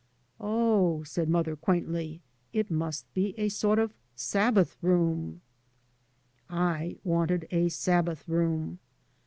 "Oh," 0.39 1.03
said 1.03 1.29
mother 1.29 1.55
quaintly," 1.55 2.21
it 2.53 2.71
must 2.71 3.05
be 3.13 3.35
a 3.37 3.49
sort 3.49 3.77
of 3.77 3.93
Sabbath 4.15 4.75
room!" 4.81 5.41
I 6.49 6.97
wanted 7.03 7.47
a 7.51 7.69
Sabbath 7.69 8.27
room. 8.27 8.79